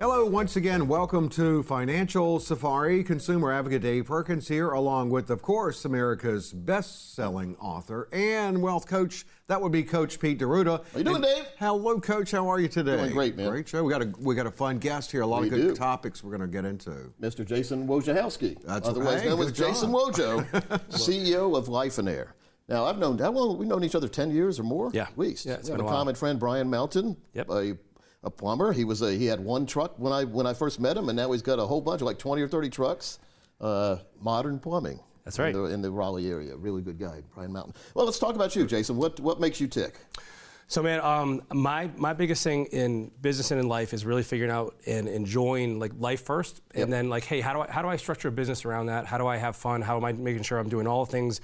[0.00, 0.86] Hello, once again.
[0.86, 3.02] Welcome to Financial Safari.
[3.02, 9.26] Consumer advocate Dave Perkins here, along with, of course, America's best-selling author and wealth coach.
[9.48, 10.84] That would be Coach Pete D'Arruda.
[10.92, 11.46] How you doing, And- Dave?
[11.58, 12.30] Hello, Coach.
[12.30, 12.96] How are you today?
[12.96, 13.50] Doing great, man.
[13.50, 13.82] Great show.
[13.82, 15.22] We got a we got a fun guest here.
[15.22, 15.74] A lot We of good do.
[15.74, 17.12] topics we're going to get into.
[17.20, 17.44] Mr.
[17.44, 19.30] Jason Wojciechowski, That's otherwise right.
[19.30, 20.44] known as Jason Wojo,
[20.90, 22.28] CEO of Lifeonaire.
[22.68, 23.56] Now, I've known how long?
[23.58, 24.90] We've known each other ten years or more.
[24.92, 25.04] Yeah.
[25.04, 25.46] at least.
[25.46, 25.96] Yeah, it's we have been a a while.
[26.00, 27.48] common friend, Brian Melton, Yep.
[27.50, 27.78] A,
[28.24, 28.72] a plumber.
[28.72, 31.16] He was a he had one truck when I when I first met him, and
[31.16, 33.18] now he's got a whole bunch of like twenty or thirty trucks.
[33.60, 35.00] Uh, modern plumbing.
[35.24, 35.54] That's right.
[35.54, 37.74] In the, in the Raleigh area, really good guy, Brian Mountain.
[37.94, 38.96] Well, let's talk about you, Jason.
[38.96, 39.98] What what makes you tick?
[40.68, 44.50] So, man, um, my my biggest thing in business and in life is really figuring
[44.50, 46.88] out and enjoying like life first, and Yep.
[46.90, 49.06] then like, hey, how do I how do I structure a business around that?
[49.06, 49.80] How do I have fun?
[49.82, 51.40] How am I making sure I'm doing all the things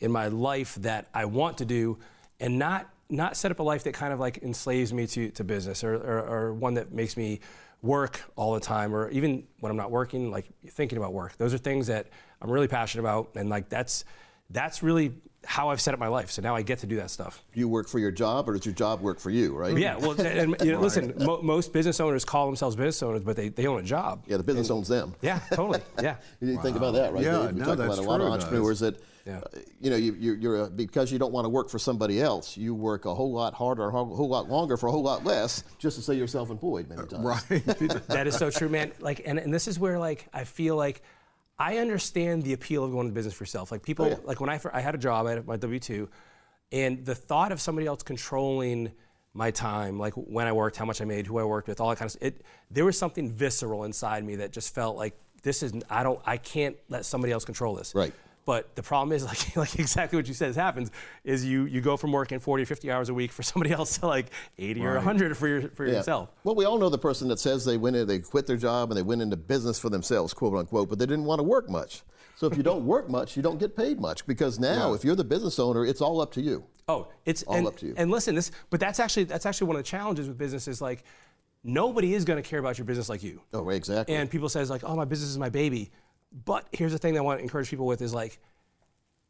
[0.00, 1.98] in my life that I want to do,
[2.40, 5.44] and not not set up a life that kind of like enslaves me to to
[5.44, 7.40] business or or, or one that makes me
[7.82, 11.36] work all the time or even when I'm not working, like thinking about work.
[11.38, 12.08] Those are things that
[12.42, 14.04] I'm really passionate about, and like that's
[14.50, 15.12] that's really
[15.46, 16.30] how I've set up my life.
[16.30, 17.42] So now I get to do that stuff.
[17.54, 19.56] Do you work for your job, or does your job work for you?
[19.56, 19.74] Right?
[19.76, 23.36] Yeah, well, and, you know, listen, mo- most business owners call themselves business owners, but
[23.36, 24.24] they, they own a job.
[24.26, 25.14] Yeah, the business owns them.
[25.22, 25.80] Yeah, totally.
[26.02, 26.16] Yeah.
[26.40, 27.22] You didn't think about that, right?
[27.24, 28.44] Yeah, We no, talk that's about a lot of true, guys.
[28.44, 29.38] entrepreneurs that, Yeah.
[29.38, 32.20] uh, you know, you, you're, you're a, because you don't want to work for somebody
[32.20, 35.02] else, you work a whole lot harder, a whole, whole lot longer for a whole
[35.02, 37.24] lot less, just to say you're self-employed many times.
[37.24, 37.64] Right.
[38.08, 38.92] that is so true, man.
[39.00, 41.02] Like, and, and this is where like I feel like
[41.60, 43.70] I understand the appeal of going to business for yourself.
[43.70, 44.16] Like people, Oh, yeah.
[44.24, 46.08] like when I I had a job, I had my W two,
[46.72, 48.90] and the thought of somebody else controlling
[49.34, 51.90] my time, like when I worked, how much I made, who I worked with, all
[51.90, 52.22] that kind of stuff.
[52.22, 56.18] It, there was something visceral inside me that just felt like this is I don't
[56.24, 57.94] I can't let somebody else control this.
[57.94, 58.12] Right.
[58.50, 60.90] But the problem is, like, like exactly what you said happens,
[61.22, 63.98] is you you go from working 40 or 50 hours a week for somebody else
[63.98, 64.26] to like
[64.58, 65.98] 80 or 100 for your for Yeah.
[65.98, 66.30] yourself.
[66.42, 68.90] Well, we all know the person that says they went in, they quit their job
[68.90, 71.70] and they went into business for themselves, quote unquote, but they didn't want to work
[71.70, 72.02] much.
[72.34, 75.14] So if you don't work much, you don't get paid much because now, if you're
[75.14, 76.64] the business owner, it's all up to you.
[76.88, 77.94] Oh, it's All and, up to you.
[77.96, 80.82] And listen, this, but that's actually that's actually one of the challenges with business is
[80.82, 81.04] like
[81.62, 83.42] nobody is going to care about your business like you.
[83.52, 84.16] Oh, right, exactly.
[84.16, 85.92] And people says like, oh, my business is my baby.
[86.32, 88.38] But here's the thing that I want to encourage people with is like,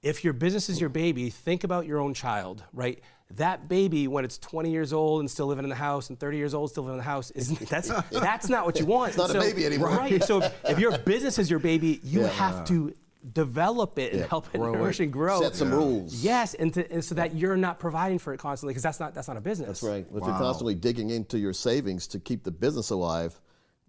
[0.03, 3.01] if your business is your baby, think about your own child, right?
[3.37, 6.37] That baby, when it's 20 years old and still living in the house, and 30
[6.37, 9.11] years old still living in the house, is that's that's not what you want.
[9.11, 9.89] It's not a baby anymore.
[9.91, 10.23] right?
[10.25, 12.29] So if, if your business is your baby, you Yeah.
[12.29, 12.93] have to
[13.35, 14.27] develop it and Yeah.
[14.29, 15.05] help it Grow nourish it.
[15.05, 15.43] and grow.
[15.43, 16.15] Set some rules.
[16.25, 19.15] Yes, and, to, and so that you're not providing for it constantly because that's not
[19.15, 19.69] that's not a business.
[19.69, 20.07] That's right.
[20.07, 23.39] If you're constantly digging into your savings to keep the business alive,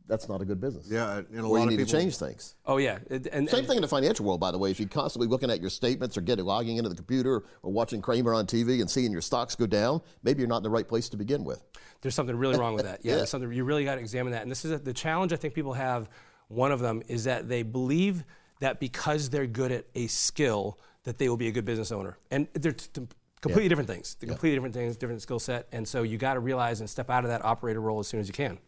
[0.08, 0.88] that's not a good business.
[0.90, 2.56] Yeah, and a or lot you of need people- to change things.
[2.66, 4.72] Oh yeah, and, and Same and- thing in the financial world, by the way.
[4.72, 8.02] If you're constantly looking at your statements or getting logging into the computer or watching
[8.02, 10.88] Cramer on TV and seeing your stocks go down, maybe you're not in the right
[10.88, 11.64] place to begin with.
[12.02, 13.00] There's something really wrong with that.
[13.04, 13.18] Yeah, Yeah.
[13.18, 14.42] there's something you really got to examine that.
[14.42, 16.10] And this is a, the challenge I think people have.
[16.50, 18.26] One of them is that they believe
[18.60, 22.18] that because they're good at a skill, that they will be a good business owner,
[22.30, 23.08] and they're t- t-
[23.40, 24.16] completely different things.
[24.20, 25.68] They're completely different things, different skill set.
[25.72, 28.20] And so you got to realize and step out of that operator role as soon
[28.20, 28.60] as you can.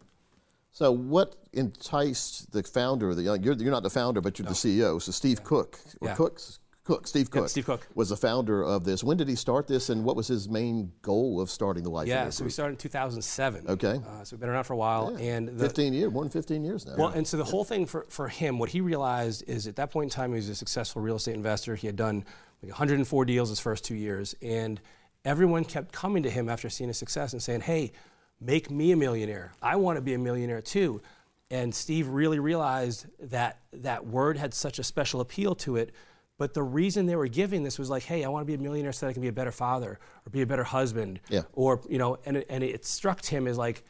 [0.73, 3.11] So, what enticed the founder?
[3.11, 5.01] of The you're, you're not the founder, but you're the CEO.
[5.01, 6.15] So, Steve Cook or Yeah.
[6.15, 7.87] Cook's Cook, Steve Cook, Steve Cook.
[7.95, 9.05] was the founder of this.
[9.05, 12.09] When did he start this, and what was his main goal of starting the Life?
[12.09, 13.69] Yeah, so we started in 2007.
[13.69, 14.01] Okay.
[14.05, 16.61] Uh, so we've been around for a while, and the, 15 years, more than 15
[16.65, 16.95] years now.
[16.97, 19.91] Well, and so the whole thing for, for him, what he realized is at that
[19.91, 21.75] point in time, he was a successful real estate investor.
[21.75, 22.25] He had done
[22.61, 24.35] like 104 deals his first two years.
[24.41, 24.81] And
[25.23, 27.93] everyone kept coming to him after seeing his success and saying, hey,
[28.43, 29.53] make me a millionaire.
[29.61, 31.01] I want to be a millionaire too.
[31.49, 35.91] And Steve really realized that that word had such a special appeal to it.
[36.39, 38.57] But the reason they were giving this was like, hey, I want to be a
[38.57, 41.19] millionaire so that I can be a better father or be a better husband.
[41.29, 41.43] Yeah.
[41.53, 43.83] Or, you know, and it, and it struck him as like,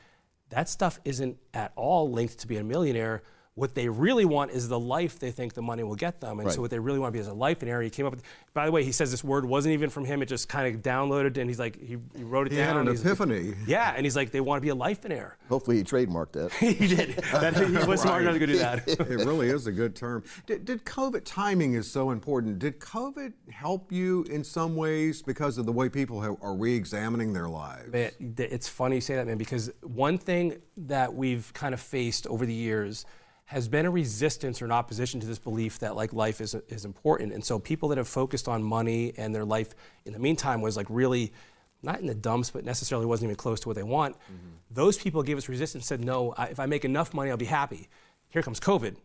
[0.49, 3.23] that stuff isn't at all linked to being a millionaire.
[3.55, 6.39] What they really want is the life they think the money will get them.
[6.39, 6.55] And Right.
[6.55, 7.85] so what they really want to be is a life in area.
[7.85, 8.23] He came up with,
[8.55, 10.23] by the way, he says this word wasn't even from him.
[10.23, 12.77] It just kind of downloaded and he's like, he, he wrote it He down.
[12.77, 13.53] had an epiphany.
[13.67, 13.93] Yeah.
[13.95, 15.33] And he's like, they want to be a Lifeonaire.
[15.49, 16.51] Hopefully, he trademarked that.
[16.59, 17.15] he did.
[17.31, 18.87] That, he was smart enough to go do that.
[18.87, 20.23] it really is a good term.
[20.47, 22.57] Did, did COVID timing is so important?
[22.57, 27.33] Did COVID help you in some ways because of the way people have, are re-examining
[27.33, 27.91] their lives?
[27.91, 32.25] Man, it's funny you say that, man, because one thing that we've kind of faced
[32.25, 33.05] over the years
[33.53, 36.85] has been a resistance or an opposition to this belief that like life is, is
[36.85, 37.33] important.
[37.33, 40.75] And so people that have focused on money and their life in the meantime was
[40.75, 41.31] like really
[41.83, 44.15] not in the dumps, but necessarily wasn't even close to what they want.
[44.15, 44.49] Mm-hmm.
[44.71, 47.45] Those people gave us resistance, said, no, I, if I make enough money, I'll be
[47.45, 47.89] happy.
[48.29, 48.95] Here comes COVID.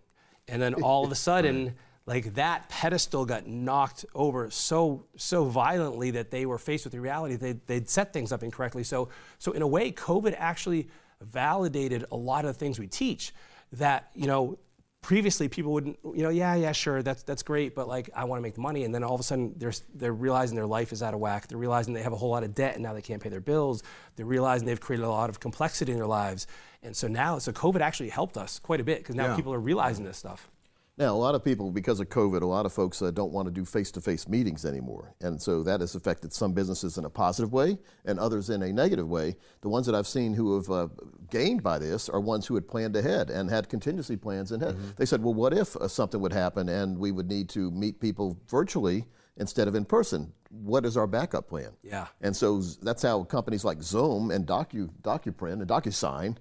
[0.49, 1.75] And then all of a sudden,
[2.07, 7.01] like that pedestal got knocked over so so violently that they were faced with the
[7.01, 8.83] reality they, they'd set things up incorrectly.
[8.83, 10.89] So so in a way, COVID actually
[11.21, 13.35] validated a lot of the things we teach.
[13.73, 14.59] That you know
[15.01, 18.39] previously people wouldn't you know yeah yeah sure that's that's great but like I want
[18.39, 20.93] to make the money and then all of a sudden they're they're realizing their life
[20.93, 21.47] is out of whack.
[21.47, 23.41] They're realizing they have a whole lot of debt and now they can't pay their
[23.41, 23.83] bills.
[24.17, 26.47] They're realizing they've created a lot of complexity in their lives.
[26.83, 29.37] And so now so COVID actually helped us quite a bit because now Yeah.
[29.37, 30.51] people are realizing this stuff.
[30.99, 33.47] Now, a lot of people, because of COVID, a lot of folks uh, don't want
[33.47, 35.15] to do face to face meetings anymore.
[35.21, 38.73] And so that has affected some businesses in a positive way and others in a
[38.73, 39.37] negative way.
[39.61, 40.89] The ones that I've seen who have uh,
[41.31, 44.77] gained by this are ones who had planned ahead and had contingency plans in head.
[44.97, 48.01] They said, well, what if uh, something would happen and we would need to meet
[48.01, 49.05] people virtually
[49.37, 50.33] instead of in person?
[50.51, 51.71] What is our backup plan?
[51.85, 52.09] Yeah.
[52.23, 56.39] And so that's how companies like Zoom and Docu, DocuPrint and DocuSign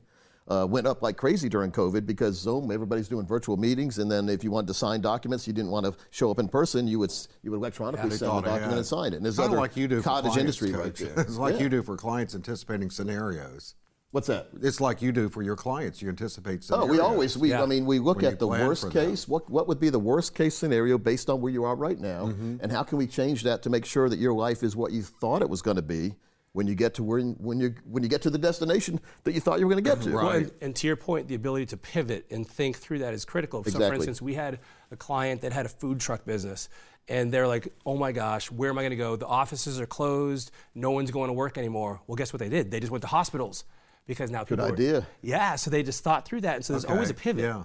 [0.49, 4.29] uh, went up like crazy during COVID because Zoom, everybody's doing virtual meetings, and then
[4.29, 6.99] if you wanted to sign documents, you didn't want to show up in person, you
[6.99, 7.11] would
[7.43, 8.77] you would electronically They send the document ahead.
[8.77, 9.17] and sign it.
[9.17, 11.19] And there's other like you do for cottage clients, industry right there.
[11.25, 11.63] It's like Yeah.
[11.63, 13.75] you do for clients anticipating scenarios.
[14.11, 14.47] What's that?
[14.61, 16.01] It's like you do for your clients.
[16.01, 16.89] You anticipate Scenarios.
[16.89, 17.61] Oh, we always we Yeah.
[17.61, 18.91] I mean we look When at the plan for worst them.
[18.91, 19.27] case.
[19.27, 22.27] What what would be the worst case scenario based on where you are right now,
[22.27, 22.57] Mm-hmm.
[22.61, 25.01] and how can we change that to make sure that your life is what you
[25.03, 26.15] thought it was going to be
[26.57, 29.39] when you get to where when you when you get to the destination that you
[29.39, 30.11] thought you were going to get to.
[30.11, 30.35] Well, Right.
[30.41, 33.59] and, and to your point, the ability to pivot and think through that is critical.
[33.61, 33.83] Exactly.
[33.83, 34.57] So, for instance, we had
[34.89, 36.67] a client that had a food truck business,
[37.07, 39.15] and they're like, "Oh my gosh, where am I going to go?
[39.15, 40.49] The offices are closed.
[40.73, 42.71] No one's going to work anymore." Well, guess what they did?
[42.71, 43.63] They just went to hospitals
[44.07, 44.65] because now people.
[44.65, 45.05] were- idea.
[45.21, 47.43] yeah, so they just thought through that, and so there's always a pivot.
[47.43, 47.63] Yeah.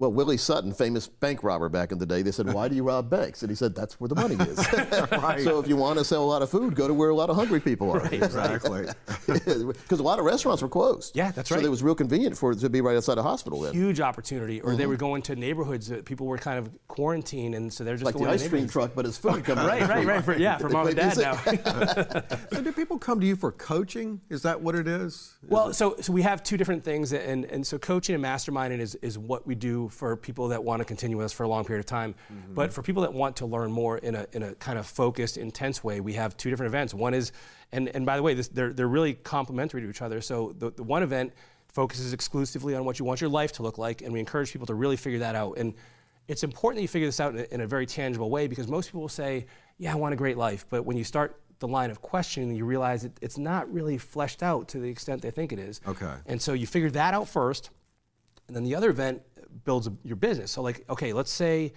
[0.00, 2.82] Well, Willie Sutton, famous bank robber back in the day, they said, Why do you
[2.82, 3.42] rob banks?
[3.42, 4.58] And he said, That's where the money is.
[5.44, 7.28] So if you want to sell a lot of food, go to where a lot
[7.28, 8.06] of hungry people are.
[8.06, 8.86] Exactly.
[9.26, 11.14] Because a lot of restaurants were closed.
[11.14, 11.60] Yeah, that's right.
[11.60, 13.74] So it was real convenient for it to be right outside a hospital then.
[13.74, 14.90] Huge opportunity, or they Mm-hmm.
[14.90, 18.14] were going to neighborhoods that people were kind of quarantined, and so they're just Like
[18.14, 19.90] going the to ice cream truck, but it's food coming Right, out.
[19.90, 20.24] right, right.
[20.24, 21.36] For, yeah, for They mom and dad now.
[22.52, 24.20] so do people come to you for coaching?
[24.30, 25.34] Is that what it is?
[25.46, 28.94] Well, so so we have two different things, and and so coaching and masterminding is
[28.96, 31.64] is what we do for people that want to continue with us for a long
[31.64, 32.14] period of time.
[32.32, 32.54] Mm-hmm.
[32.54, 35.36] But for people that want to learn more in a in a kind of focused,
[35.36, 36.94] intense way, we have two different events.
[36.94, 37.32] One is,
[37.72, 40.20] and and by the way, this, they're they're really complementary to each other.
[40.20, 41.32] So the the one event
[41.72, 44.66] focuses exclusively on what you want your life to look like, and we encourage people
[44.66, 45.56] to really figure that out.
[45.58, 45.74] And
[46.28, 48.68] it's important that you figure this out in a, in a very tangible way because
[48.68, 49.46] most people will say,
[49.78, 52.64] "Yeah, I want a great life," but when you start the line of questioning, you
[52.64, 55.80] realize it, it's not really fleshed out to the extent they think it is.
[55.86, 56.12] Okay.
[56.26, 57.70] And so you figure that out first,
[58.48, 59.22] and then the other event
[59.64, 60.50] builds your business.
[60.50, 61.72] So, like, okay, let's say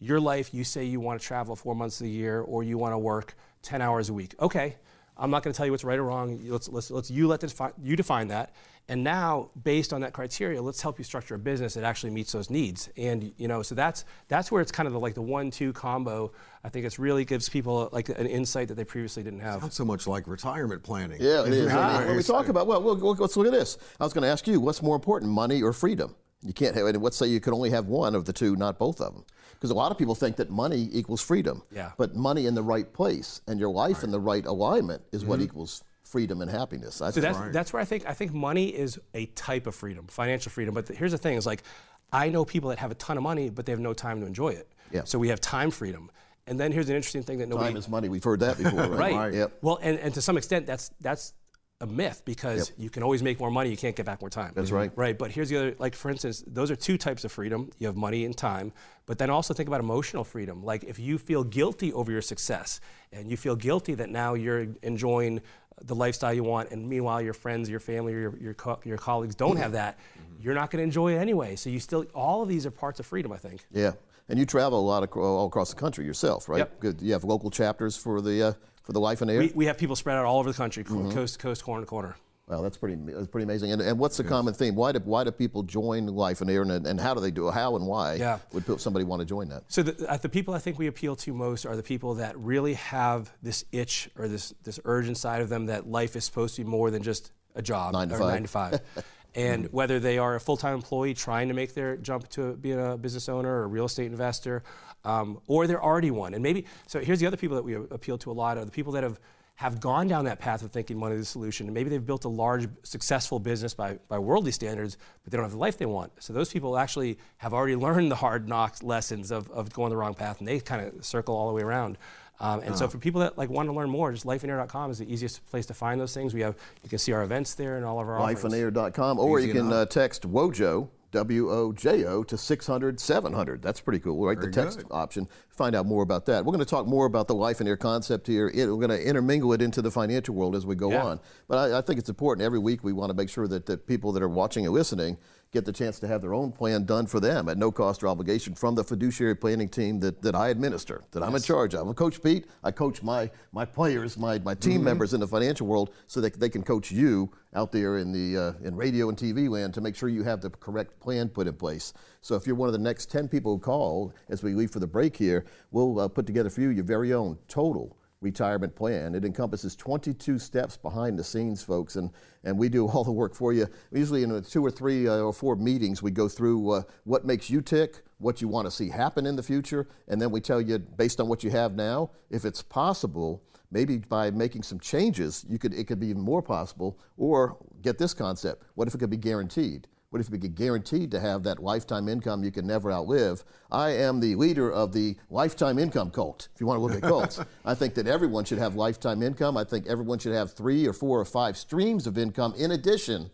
[0.00, 2.92] your life, you say you want to travel four months a year or you want
[2.94, 4.34] to work 10 hours a week.
[4.40, 4.76] Okay,
[5.16, 6.40] I'm not going to tell you what's right or wrong.
[6.44, 8.54] Let's, let's, let's you let defi- you define that.
[8.90, 12.32] And now, based on that criteria, let's help you structure a business that actually meets
[12.32, 12.88] those needs.
[12.96, 16.32] And you know, so that's that's where it's kind of the, like the one-two combo.
[16.64, 19.60] I think it's really gives people like an insight that they previously didn't have.
[19.60, 21.18] Not so much like retirement planning.
[21.20, 21.66] Yeah, it is.
[21.66, 23.76] In I mean, we talk about, well, well, well, let's look at this.
[24.00, 26.16] I was going to ask you, what's more important, money or freedom?
[26.42, 28.78] You can't have, and let's say you can only have one of the two, not
[28.78, 29.24] both of them.
[29.54, 31.62] Because a lot of people think that money equals freedom.
[31.74, 31.90] Yeah.
[31.96, 35.30] But money in the right place and your life in the right alignment is Mm-hmm.
[35.30, 37.02] what equals freedom and happiness.
[37.02, 40.06] I So that's that's where I think I think money is a type of freedom,
[40.06, 40.74] financial freedom.
[40.74, 41.64] But the, here's the thing: is like
[42.12, 44.26] I know people that have a ton of money, but they have no time to
[44.26, 44.68] enjoy it.
[44.92, 45.02] Yeah.
[45.04, 46.10] So we have time freedom.
[46.46, 48.08] And then here's an interesting thing that nobody Time is money.
[48.08, 49.14] We've heard that before, right?
[49.14, 49.34] right.
[49.34, 49.58] Yep.
[49.60, 51.34] Well, and, and to some extent, that's that's
[51.80, 54.52] a myth because you can always make more money, you can't get back more time.
[54.54, 54.90] That's right.
[54.96, 55.16] Right.
[55.16, 57.70] But here's the other, like for instance, those are two types of freedom.
[57.78, 58.72] You have money and time,
[59.06, 60.64] but then also think about emotional freedom.
[60.64, 62.80] Like if you feel guilty over your success
[63.12, 65.40] and you feel guilty that now you're enjoying
[65.80, 69.36] the lifestyle you want, and meanwhile your friends, your family, your your, co- your colleagues
[69.36, 69.96] don't have that,
[70.40, 71.54] you're not going to enjoy it anyway.
[71.54, 73.64] So you still, all of these are parts of freedom, I think.
[73.72, 73.92] Yeah.
[74.28, 76.58] And you travel a lot acro- all across the country yourself, right?
[76.58, 76.80] Yep.
[76.80, 77.02] Good.
[77.02, 78.52] You have local chapters for the uh,
[78.88, 79.38] for the Lifeonaire.
[79.38, 81.10] We, we have people spread out all over the country, Mm-hmm.
[81.10, 82.16] coast to coast, corner to corner.
[82.46, 83.72] Well, that's pretty that's pretty amazing.
[83.72, 84.30] And, and what's the yes.
[84.30, 84.74] common theme?
[84.74, 87.48] Why do why do people join Life and, Air, and and how do they do
[87.48, 87.52] it?
[87.52, 88.38] How and why yeah.
[88.54, 89.64] would somebody want to join that?
[89.68, 92.38] So the, uh, the people I think we appeal to most are the people that
[92.38, 96.56] really have this itch or this this urge inside of them that life is supposed
[96.56, 98.28] to be more than just a job nine to or five.
[98.28, 98.80] nine to five.
[99.34, 102.96] and whether they are a full-time employee trying to make their jump to being a
[102.96, 104.62] business owner or a real estate investor,
[105.04, 106.34] um, or they're already one.
[106.34, 107.00] And maybe so.
[107.00, 109.18] Here's the other people that we appeal to a lot are the people that have
[109.58, 111.66] have gone down that path of thinking money is the solution.
[111.66, 115.42] And maybe they've built a large, successful business by, by worldly standards, but they don't
[115.42, 116.12] have the life they want.
[116.20, 119.96] So those people actually have already learned the hard knocks lessons of, of going the
[119.96, 121.98] wrong path, and they kind of circle all the way around.
[122.38, 122.76] Um, and uh-huh.
[122.76, 125.66] so for people that like want to learn more, just lifeonaire.com is the easiest place
[125.66, 126.34] to find those things.
[126.34, 129.48] We have you can see our events there and all of our lifeonaire.com, or Easy
[129.48, 133.62] you can uh, text WOJO W O J O to 600 700.
[133.62, 134.36] That's pretty cool, right?
[134.36, 134.86] Very the text good.
[134.90, 135.28] option.
[135.48, 136.44] Find out more about that.
[136.44, 138.48] We're going to talk more about the Lifeonaire concept here.
[138.48, 141.04] It, we're going to intermingle it into the financial world as we go yeah.
[141.04, 141.20] on.
[141.48, 143.76] But I, I, think it's important every week we want to make sure that the
[143.76, 145.16] people that are watching and listening
[145.50, 148.08] get the chance to have their own plan done for them at no cost or
[148.08, 151.28] obligation from the fiduciary planning team that, that I administer, that yes.
[151.28, 151.88] I'm in charge of.
[151.88, 152.46] I'm Coach Pete.
[152.62, 154.84] I coach my, my players, my, my team mm-hmm.
[154.84, 158.40] members in the financial world so that they can coach you out there in, the,
[158.40, 161.46] uh, in radio and TV land to make sure you have the correct plan put
[161.46, 161.94] in place.
[162.20, 164.80] So if you're one of the next 10 people who call as we leave for
[164.80, 169.14] the break here, we'll uh, put together for you your very own total retirement plan.
[169.14, 172.10] It encompasses 22 steps behind the scenes, folks, and,
[172.44, 173.66] and we do all the work for you.
[173.92, 177.48] Usually in two or three uh, or four meetings, we go through uh, what makes
[177.48, 180.60] you tick, what you want to see happen in the future, and then we tell
[180.60, 185.44] you, based on what you have now, if it's possible, maybe by making some changes,
[185.48, 188.98] you could, it could be even more possible, or get this concept, what if it
[188.98, 189.86] could be guaranteed?
[190.10, 193.44] What if you get guaranteed to have that lifetime income you can never outlive?
[193.70, 197.02] I am the leader of the lifetime income cult, if you want to look at
[197.02, 197.40] cults.
[197.66, 199.58] I think that everyone should have lifetime income.
[199.58, 203.30] I think everyone should have three or four or five streams of income in addition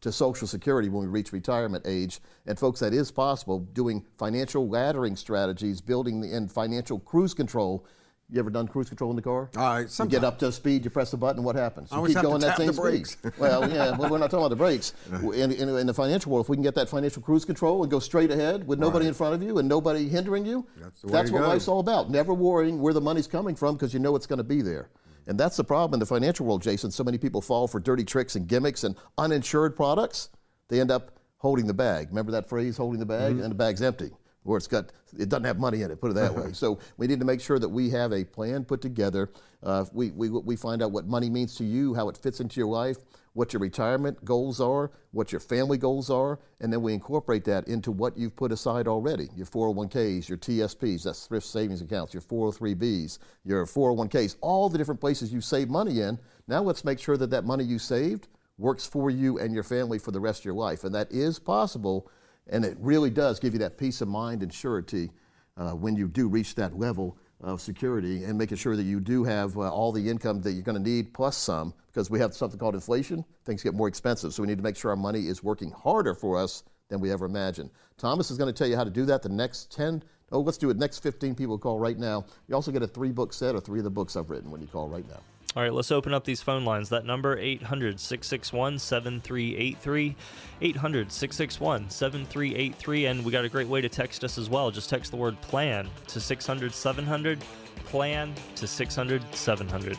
[0.00, 2.18] to Social Security when we reach retirement age.
[2.46, 7.86] And folks, that is possible doing financial laddering strategies, building in financial cruise control
[8.30, 9.48] you ever done cruise control in the car?
[9.56, 10.12] All right, sometimes.
[10.12, 11.90] You get up to speed, you press the button, what happens?
[11.90, 13.32] You keep going that same speed.
[13.38, 14.92] well, yeah, well, we're not talking about the brakes.
[15.38, 17.90] In, in, in, the financial world, if we can get that financial cruise control and
[17.90, 19.08] go straight ahead with nobody right.
[19.08, 21.48] in front of you and nobody hindering you, that's, that's what go.
[21.48, 22.10] life's all about.
[22.10, 24.90] Never worrying where the money's coming from because you know it's going to be there.
[25.26, 26.90] And that's the problem in the financial world, Jason.
[26.90, 30.30] So many people fall for dirty tricks and gimmicks and uninsured products.
[30.68, 32.08] They end up holding the bag.
[32.08, 33.34] Remember that phrase, holding the bag?
[33.34, 33.42] Mm-hmm.
[33.42, 34.12] And the bag's empty
[34.48, 34.86] or it's got
[35.18, 36.00] it doesn't have money in it.
[36.00, 36.52] Put it that way.
[36.58, 39.30] So we need to make sure that we have a plan put together.
[39.62, 42.58] Uh, we, we we find out what money means to you, how it fits into
[42.58, 42.96] your life,
[43.34, 47.68] what your retirement goals are, what your family goals are, and then we incorporate that
[47.68, 49.28] into what you've put aside already.
[49.36, 55.00] Your 401ks, your TSPs, that's thrift savings accounts, your 403bs, your 401ks, all the different
[55.00, 56.18] places you save money in.
[56.48, 59.98] Now let's make sure that that money you saved works for you and your family
[59.98, 62.10] for the rest of your life, and that is possible
[62.48, 65.10] and it really does give you that peace of mind and surety
[65.56, 69.22] uh, when you do reach that level of security and making sure that you do
[69.24, 72.34] have uh, all the income that you're going to need plus some because we have
[72.34, 73.24] something called inflation.
[73.44, 74.34] Things get more expensive.
[74.34, 77.12] So we need to make sure our money is working harder for us than we
[77.12, 77.70] ever imagined.
[77.96, 80.02] Thomas is going to tell you how to do that the next 10,
[80.32, 80.76] oh, let's do it.
[80.76, 82.24] Next 15 people call right now.
[82.48, 84.60] You also get a three book set or three of the books I've written when
[84.60, 85.20] you call right now.
[85.58, 86.88] All right, let's open up these phone lines.
[86.90, 90.14] That number 800-661-7383,
[90.62, 94.70] 800-661-7383 and we got a great way to text us as well.
[94.70, 97.42] Just text the word plan to 600 700,
[97.86, 99.98] plan to 600 700.